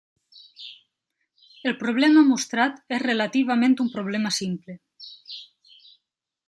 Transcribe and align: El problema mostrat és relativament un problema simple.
El 1.71 1.75
problema 1.83 2.23
mostrat 2.31 2.81
és 2.97 3.05
relativament 3.07 3.79
un 3.85 3.93
problema 3.99 4.35
simple. 4.43 4.81